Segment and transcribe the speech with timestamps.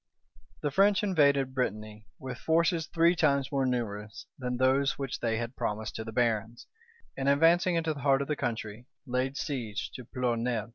[0.63, 5.55] The French invaded Brittany with forces three times more numerous than those which they had
[5.55, 6.65] promised to the barons;
[7.15, 10.69] and advancing into the heart of the country, laid siege to Ploerrnel.